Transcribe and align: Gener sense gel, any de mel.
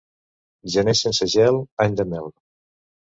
Gener 0.75 0.95
sense 0.99 1.27
gel, 1.33 1.59
any 1.85 1.99
de 1.99 2.07
mel. 2.15 2.33